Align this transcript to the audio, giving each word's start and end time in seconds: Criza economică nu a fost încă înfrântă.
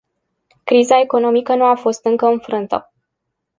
Criza 0.65 0.99
economică 1.03 1.55
nu 1.55 1.63
a 1.65 1.75
fost 1.75 2.05
încă 2.05 2.25
înfrântă. 2.25 2.91